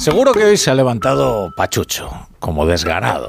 [0.00, 3.28] Seguro que hoy se ha levantado pachucho, como desganado.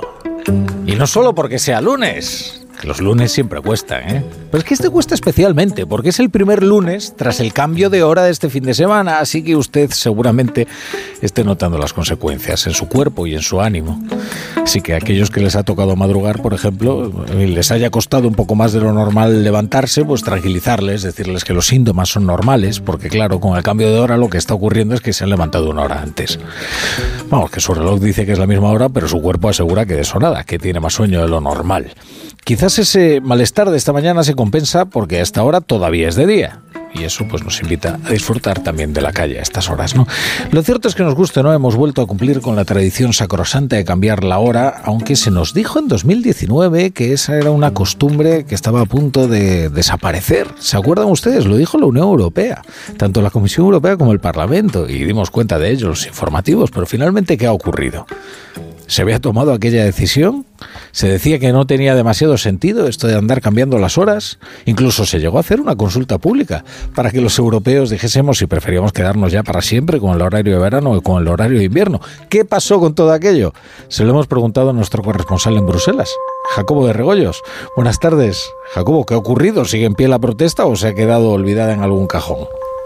[0.85, 4.23] Y no solo porque sea lunes, los lunes siempre cuestan, ¿eh?
[4.49, 8.03] Pero es que este cuesta especialmente, porque es el primer lunes tras el cambio de
[8.03, 10.67] hora de este fin de semana, así que usted seguramente
[11.21, 14.01] esté notando las consecuencias en su cuerpo y en su ánimo.
[14.63, 18.35] Así que a aquellos que les ha tocado madrugar, por ejemplo, les haya costado un
[18.35, 23.09] poco más de lo normal levantarse, pues tranquilizarles, decirles que los síntomas son normales, porque
[23.09, 25.69] claro, con el cambio de hora lo que está ocurriendo es que se han levantado
[25.69, 26.39] una hora antes.
[27.29, 29.95] Vamos, que su reloj dice que es la misma hora, pero su cuerpo asegura que
[29.95, 31.93] de eso nada, que tiene más sueño de lo normal.
[32.43, 36.61] Quizás ese malestar de esta mañana se compensa porque hasta ahora todavía es de día.
[36.93, 40.05] Y eso pues nos invita a disfrutar también de la calle a estas horas, ¿no?
[40.51, 41.53] Lo cierto es que nos guste, ¿no?
[41.53, 45.53] Hemos vuelto a cumplir con la tradición sacrosanta de cambiar la hora, aunque se nos
[45.53, 50.47] dijo en 2019 que esa era una costumbre que estaba a punto de desaparecer.
[50.59, 51.45] ¿Se acuerdan ustedes?
[51.45, 52.61] Lo dijo la Unión Europea,
[52.97, 56.85] tanto la Comisión Europea como el Parlamento, y dimos cuenta de ello los informativos, pero
[56.85, 58.05] finalmente ¿qué ha ocurrido?
[58.91, 60.45] ¿Se había tomado aquella decisión?
[60.91, 64.37] Se decía que no tenía demasiado sentido esto de andar cambiando las horas.
[64.65, 68.91] Incluso se llegó a hacer una consulta pública para que los europeos dijésemos si preferíamos
[68.91, 72.01] quedarnos ya para siempre con el horario de verano o con el horario de invierno.
[72.27, 73.53] ¿Qué pasó con todo aquello?
[73.87, 76.13] Se lo hemos preguntado a nuestro corresponsal en Bruselas,
[76.53, 77.41] Jacobo de Regoyos.
[77.77, 78.51] Buenas tardes.
[78.73, 79.63] Jacobo, ¿qué ha ocurrido?
[79.63, 82.39] ¿Sigue en pie la protesta o se ha quedado olvidada en algún cajón?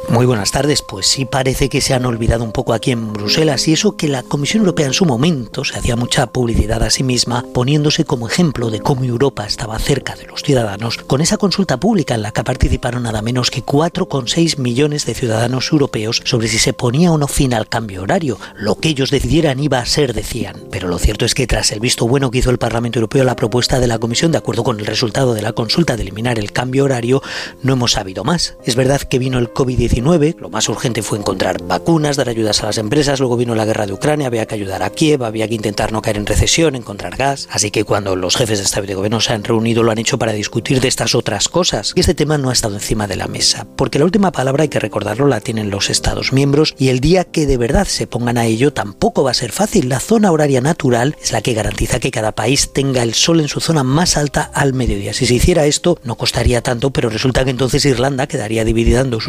[0.10, 0.82] Muy buenas tardes.
[0.84, 4.08] Pues sí parece que se han olvidado un poco aquí en Bruselas y eso que
[4.08, 8.28] la Comisión Europea en su momento se hacía mucha publicidad a sí misma poniéndose como
[8.28, 12.32] ejemplo de cómo Europa estaba cerca de los ciudadanos con esa consulta pública en la
[12.32, 17.18] que participaron nada menos que 4,6 millones de ciudadanos europeos sobre si se ponía o
[17.18, 18.38] no fin al cambio horario.
[18.56, 20.66] Lo que ellos decidieran iba a ser, decían.
[20.72, 23.26] Pero lo cierto es que tras el visto bueno que hizo el Parlamento Europeo a
[23.26, 26.38] la propuesta de la Comisión de acuerdo con el resultado de la consulta de eliminar
[26.38, 27.24] el cambio horario,
[27.64, 28.56] no hemos sabido más.
[28.66, 32.68] Es verdad que vino el COVID-19 lo más urgente fue encontrar vacunas, dar ayudas a
[32.68, 35.56] las empresas, luego vino la guerra de Ucrania, había que ayudar a Kiev, había que
[35.56, 37.48] intentar no caer en recesión, encontrar gas.
[37.52, 39.98] Así que cuando los jefes de Estado y de Gobierno se han reunido lo han
[39.98, 41.94] hecho para discutir de estas otras cosas.
[41.96, 44.70] Y este tema no ha estado encima de la mesa, porque la última palabra, hay
[44.70, 48.38] que recordarlo, la tienen los Estados miembros y el día que de verdad se pongan
[48.38, 49.90] a ello tampoco va a ser fácil.
[49.90, 53.48] La zona horaria natural es la que garantiza que cada país tenga el sol en
[53.48, 55.14] su zona más alta al mediodía.
[55.14, 59.10] Si se hiciera esto no costaría tanto, pero resulta que entonces Irlanda quedaría dividida en
[59.10, 59.28] dos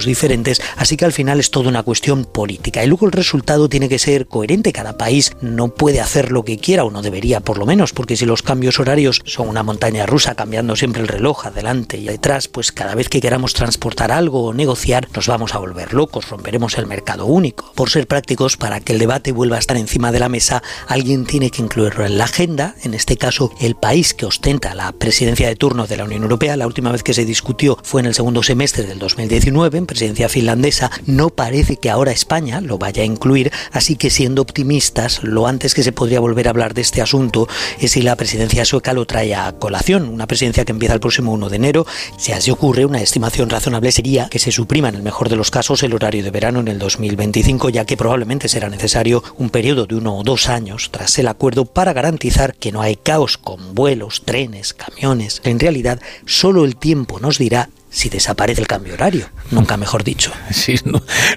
[0.00, 2.82] diferentes, así que al final es toda una cuestión política.
[2.82, 6.58] Y luego el resultado tiene que ser coherente, cada país no puede hacer lo que
[6.58, 10.06] quiera, o no debería por lo menos, porque si los cambios horarios son una montaña
[10.06, 14.44] rusa cambiando siempre el reloj adelante y detrás, pues cada vez que queramos transportar algo
[14.44, 17.72] o negociar nos vamos a volver locos, romperemos el mercado único.
[17.74, 21.24] Por ser prácticos, para que el debate vuelva a estar encima de la mesa, alguien
[21.26, 25.48] tiene que incluirlo en la agenda, en este caso el país que ostenta la presidencia
[25.48, 28.14] de turno de la Unión Europea, la última vez que se discutió fue en el
[28.14, 33.06] segundo semestre del 2019, en presidencia finlandesa, no parece que ahora España lo vaya a
[33.06, 37.02] incluir, así que siendo optimistas, lo antes que se podría volver a hablar de este
[37.02, 37.48] asunto
[37.78, 41.32] es si la presidencia sueca lo trae a colación, una presidencia que empieza el próximo
[41.32, 41.86] 1 de enero.
[42.16, 45.50] Si así ocurre, una estimación razonable sería que se suprima en el mejor de los
[45.50, 49.86] casos el horario de verano en el 2025, ya que probablemente será necesario un periodo
[49.86, 53.74] de uno o dos años tras el acuerdo para garantizar que no hay caos con
[53.74, 55.40] vuelos, trenes, camiones.
[55.44, 59.26] En realidad, solo el tiempo nos dirá si desaparece el cambio horario.
[59.50, 60.32] Nunca mejor dicho.
[60.62, 60.76] Sí,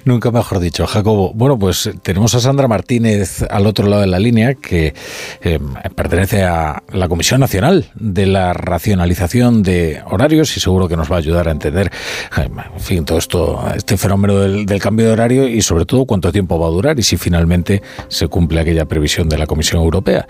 [0.04, 1.32] nunca mejor dicho, Jacobo.
[1.34, 4.94] Bueno, pues tenemos a Sandra Martínez al otro lado de la línea, que
[5.42, 5.58] eh,
[5.94, 11.16] pertenece a la Comisión Nacional de la Racionalización de Horarios y seguro que nos va
[11.16, 11.90] a ayudar a entender,
[12.36, 16.30] eh, en fin, todo esto, este fenómeno del, cambio de horario y sobre todo cuánto
[16.30, 20.26] tiempo va a durar y si finalmente se cumple aquella previsión de la Comisión Europea.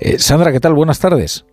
[0.00, 0.72] Eh, Sandra, ¿qué tal?
[0.74, 1.44] Buenas tardes.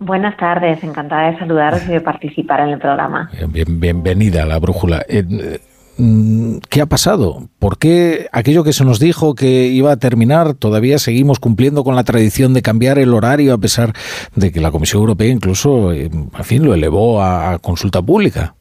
[0.00, 3.30] Buenas tardes, encantada de saludaros y de participar en el programa.
[3.68, 5.04] bienvenida a la brújula.
[5.06, 5.60] Eh,
[5.98, 7.48] mm, ¿Qué ha pasado?
[7.58, 11.96] ¿Por qué aquello que se nos dijo que iba a terminar todavía seguimos cumpliendo con
[11.96, 13.92] la tradición de cambiar el horario a pesar
[14.34, 18.54] de que la Comisión Europea incluso, eh, en fin, lo elevó a consulta pública?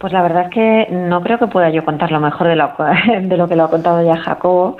[0.00, 2.72] Pues la verdad es que no creo que pueda yo contar lo mejor de lo,
[3.22, 4.78] de lo que lo ha contado ya Jacobo,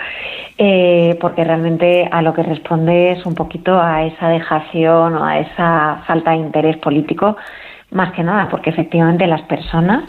[0.56, 5.38] eh, porque realmente a lo que responde es un poquito a esa dejación o a
[5.40, 7.36] esa falta de interés político,
[7.90, 10.04] más que nada, porque efectivamente las personas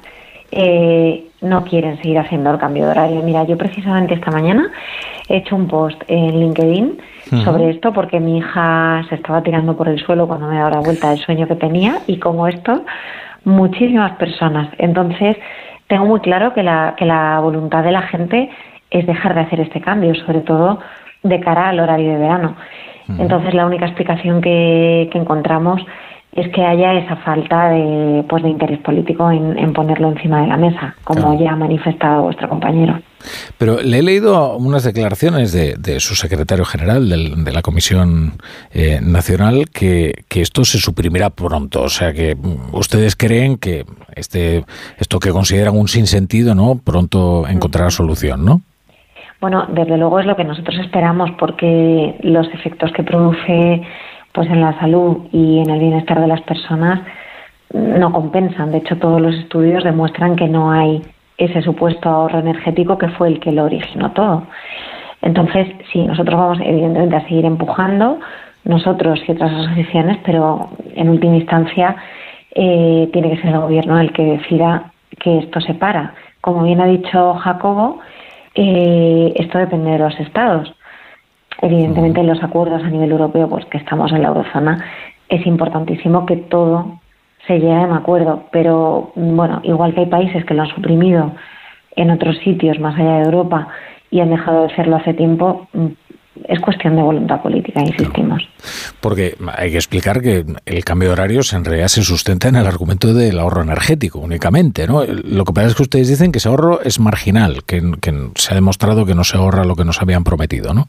[0.49, 3.21] eh, no quieren seguir haciendo el cambio de horario.
[3.21, 4.71] Mira, yo precisamente esta mañana
[5.27, 7.01] he hecho un post en LinkedIn
[7.43, 10.79] sobre esto porque mi hija se estaba tirando por el suelo cuando me daba la
[10.79, 12.83] vuelta del sueño que tenía y como esto
[13.43, 14.69] muchísimas personas.
[14.77, 15.37] Entonces,
[15.87, 18.49] tengo muy claro que la, que la voluntad de la gente
[18.89, 20.79] es dejar de hacer este cambio, sobre todo
[21.23, 22.55] de cara al horario de verano.
[23.17, 25.81] Entonces, la única explicación que, que encontramos
[26.33, 30.57] es que haya esa falta de, pues, de interés político en, ponerlo encima de la
[30.57, 32.99] mesa, como ya ha manifestado vuestro compañero.
[33.57, 38.33] Pero le he leído unas declaraciones de, su secretario general de la Comisión
[38.71, 41.83] eh, Nacional que, esto se suprimirá pronto.
[41.83, 43.85] O sea que mm, ustedes creen que
[44.15, 44.63] este
[44.97, 46.79] esto que consideran un sinsentido, ¿no?
[46.83, 48.61] Pronto encontrará solución, ¿no?
[49.39, 53.81] Bueno, desde luego es lo que nosotros esperamos porque los efectos que produce
[54.33, 57.01] pues en la salud y en el bienestar de las personas
[57.73, 58.71] no compensan.
[58.71, 61.01] De hecho, todos los estudios demuestran que no hay
[61.37, 64.43] ese supuesto ahorro energético que fue el que lo originó todo.
[65.21, 68.19] Entonces, sí, nosotros vamos evidentemente a seguir empujando,
[68.63, 71.95] nosotros y otras asociaciones, pero en última instancia
[72.53, 76.13] eh, tiene que ser el gobierno el que decida que esto se para.
[76.41, 77.99] Como bien ha dicho Jacobo,
[78.55, 80.73] eh, esto depende de los estados.
[81.61, 84.83] Evidentemente, en los acuerdos a nivel europeo, pues que estamos en la eurozona,
[85.29, 86.99] es importantísimo que todo
[87.47, 88.45] se llegue a un acuerdo.
[88.51, 91.33] Pero bueno, igual que hay países que lo han suprimido
[91.95, 93.67] en otros sitios más allá de Europa
[94.09, 95.67] y han dejado de hacerlo hace tiempo,
[96.47, 98.41] es cuestión de voluntad política, insistimos.
[98.99, 102.65] Porque hay que explicar que el cambio de horarios en realidad se sustenta en el
[102.65, 105.03] argumento del ahorro energético únicamente, ¿no?
[105.05, 108.53] Lo que pasa es que ustedes dicen que ese ahorro es marginal, que, que se
[108.53, 110.87] ha demostrado que no se ahorra lo que nos habían prometido, ¿no?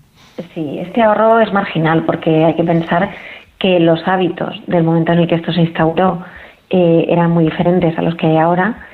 [0.54, 3.10] Sí, este ahorro es marginal porque hay que pensar
[3.58, 6.22] que los hábitos del momento en el que esto se instauró
[6.70, 8.86] eh, eran muy diferentes a los que hay ahora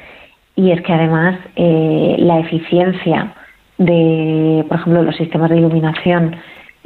[0.56, 3.32] y es que además eh, la eficiencia
[3.78, 6.36] de, por ejemplo, los sistemas de iluminación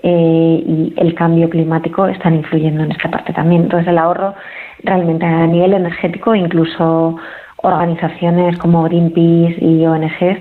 [0.02, 3.62] eh, y el cambio climático están influyendo en esta parte también.
[3.62, 4.34] Entonces el ahorro
[4.82, 7.16] realmente a nivel energético, incluso
[7.56, 10.38] organizaciones como Greenpeace y ONGs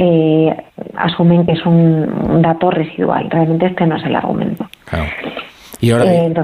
[0.00, 0.56] eh,
[0.96, 3.28] asumen que es un, dato residual.
[3.28, 4.68] Realmente este no es el argumento.
[4.84, 5.06] Claro.
[5.80, 6.34] Y ahora, eh,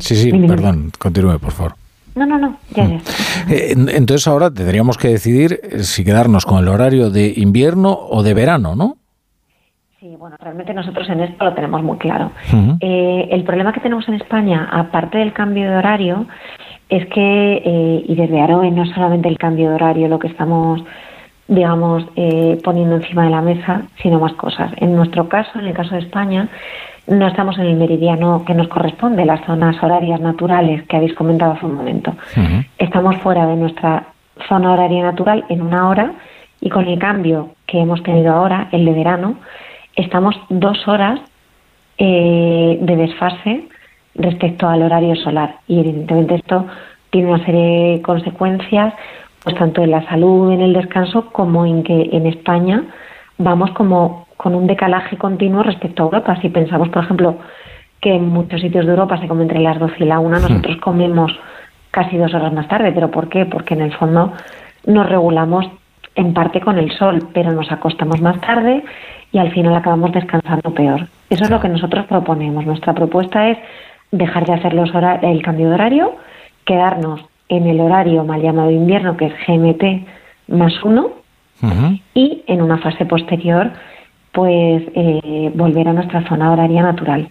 [0.00, 1.74] sí, sí, perdón, continúe, por favor.
[2.14, 3.00] No, no, no, ya, ya.
[3.50, 8.32] Eh, entonces ahora tendríamos que decidir si quedarnos con el horario de invierno o de
[8.32, 8.96] verano, ¿no?
[10.00, 12.32] Sí, bueno, realmente nosotros en esto lo tenemos muy claro.
[12.80, 16.26] el problema que tenemos en España, aparte del cambio de horario,
[16.88, 20.82] es que, y desde AROE no solamente el cambio de horario lo que estamos
[21.48, 24.70] digamos, eh, poniendo encima de la mesa, sino más cosas.
[24.76, 26.48] En nuestro caso, en el caso de España,
[27.06, 31.52] no estamos en el meridiano que nos corresponde, las zonas horarias naturales que habéis comentado
[31.52, 32.12] hace un momento.
[32.76, 34.08] Estamos fuera de nuestra
[34.46, 36.12] zona horaria natural en una hora
[36.60, 39.36] y con el cambio que hemos tenido ahora, el de verano,
[39.96, 41.20] estamos dos horas
[41.96, 43.68] eh, de desfase
[44.14, 45.56] respecto al horario solar.
[45.66, 46.66] Y evidentemente esto
[47.10, 48.92] tiene una serie de consecuencias
[49.48, 52.82] pues tanto en la salud, en el descanso, como en que en España
[53.38, 56.38] vamos como con un decalaje continuo respecto a Europa.
[56.42, 57.38] Si pensamos, por ejemplo,
[57.98, 60.76] que en muchos sitios de Europa se come entre las 12 y la 1, nosotros
[60.82, 61.32] comemos
[61.90, 62.92] casi dos horas más tarde.
[62.92, 63.46] ¿Pero por qué?
[63.46, 64.34] Porque en el fondo
[64.86, 65.66] nos regulamos
[66.14, 68.84] en parte con el sol, pero nos acostamos más tarde
[69.32, 71.06] y al final acabamos descansando peor.
[71.30, 72.66] Eso es lo que nosotros proponemos.
[72.66, 73.56] Nuestra propuesta es
[74.10, 74.90] dejar de hacer los
[75.22, 76.16] el cambio de horario,
[76.66, 80.06] quedarnos en el horario mal llamado invierno, que es GMT
[80.48, 81.10] más uno,
[82.14, 83.72] y en una fase posterior,
[84.32, 87.28] pues eh, volver a nuestra zona horaria natural.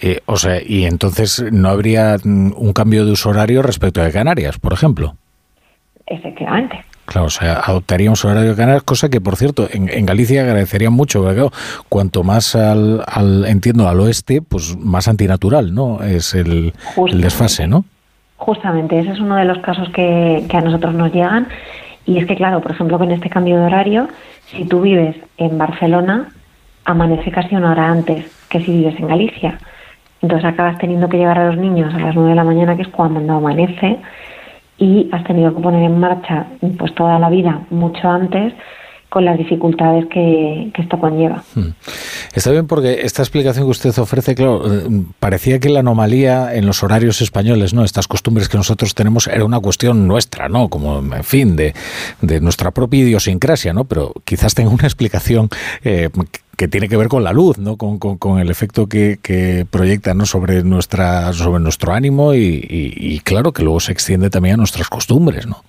[0.00, 4.58] Eh, o sea, y entonces no habría un cambio de uso horario respecto de Canarias,
[4.58, 5.14] por ejemplo.
[6.06, 6.84] Efectivamente.
[7.06, 11.22] Claro, o sea, adoptaríamos horario de Canarias, cosa que, por cierto, en, Galicia agradecería mucho,
[11.22, 11.48] porque
[11.88, 16.02] cuanto más al, entiendo, al oeste, pues más antinatural, ¿no?
[16.02, 17.84] Es el, el desfase, ¿no?
[18.36, 21.48] Justamente, ese es uno de los casos que, a nosotros nos llegan.
[22.06, 24.08] Y es que, claro, por ejemplo, con este cambio de horario,
[24.46, 26.28] si tú vives en Barcelona,
[26.84, 29.58] amanece casi una hora antes que si vives en Galicia.
[30.20, 32.82] Entonces acabas teniendo que llevar a los niños a las nueve de la mañana, que
[32.82, 33.98] es cuando amanece,
[34.78, 36.46] y has tenido que poner en marcha
[36.78, 38.52] pues toda la vida mucho antes
[39.14, 41.44] con las dificultades que, esto conlleva.
[41.54, 41.68] Hmm.
[42.34, 46.66] Está bien porque esta explicación que usted ofrece, claro, eh, parecía que la anomalía en
[46.66, 47.84] los horarios españoles, ¿no?
[47.84, 50.68] Estas costumbres que nosotros tenemos era una cuestión nuestra, ¿no?
[50.68, 51.74] Como, en fin, de,
[52.40, 53.84] nuestra propia idiosincrasia, ¿no?
[53.84, 55.48] Pero quizás tenga una explicación
[55.84, 56.10] eh,
[56.56, 57.76] que tiene que ver con la luz, ¿no?
[57.76, 60.26] Con, el efecto que, que, proyecta ¿no?
[60.26, 64.88] sobre, nuestra, sobre nuestro ánimo y, y, claro que luego se extiende también a nuestras
[64.88, 65.62] costumbres, ¿no?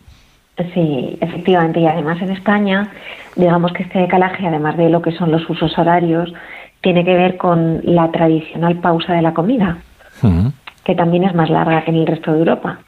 [0.74, 1.81] Sí, efectivamente.
[1.81, 2.89] Y además en España,
[3.35, 6.33] digamos que este decalaje, además de lo que son los usos horarios,
[6.81, 9.77] tiene que ver con la tradicional pausa de la comida,
[10.83, 12.79] que también es más larga que en el resto de Europa.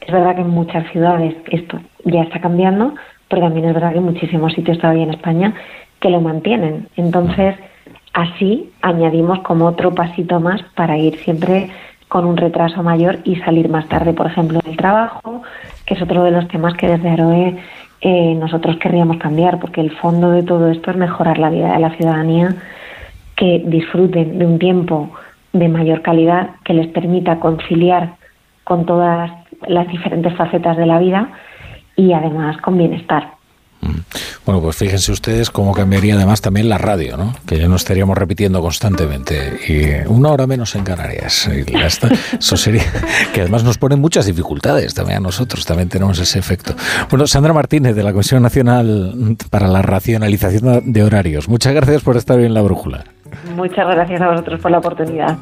[0.00, 2.94] Es verdad que en muchas ciudades esto ya está cambiando,
[3.28, 5.54] pero también es verdad que en muchísimos sitios todavía en España
[6.00, 6.88] que lo mantienen.
[6.96, 7.54] Entonces,
[8.12, 11.70] así añadimos como otro pasito más para ir siempre
[12.08, 15.42] con un retraso mayor y salir más tarde, por ejemplo, del trabajo,
[15.86, 17.56] que es otro de los temas que desde Aroe
[18.00, 21.78] eh, nosotros querríamos cambiar, porque el fondo de todo esto es mejorar la vida de
[21.78, 22.54] la ciudadanía,
[23.36, 25.10] que disfruten de un tiempo
[25.52, 28.14] de mayor calidad que les permita conciliar
[28.64, 29.30] con todas
[29.66, 31.30] las diferentes facetas de la vida
[31.96, 33.28] y además con bienestar.
[33.84, 34.00] Mm.
[34.46, 37.34] Bueno, pues fíjense ustedes cómo cambiaría además también la radio, ¿no?
[37.46, 39.58] Que ya no estaríamos repitiendo constantemente.
[39.68, 41.48] Y una hora menos en Canarias.
[41.48, 42.84] Eso sería.
[43.32, 45.64] Que además nos pone muchas dificultades también a nosotros.
[45.66, 46.74] También tenemos ese efecto.
[47.10, 51.48] Bueno, Sandra Martínez, de la Comisión Nacional para la Racionalización de Horarios.
[51.48, 53.04] Muchas gracias por estar hoy en la brújula.
[53.56, 55.36] Muchas gracias a vosotros por la oportunidad.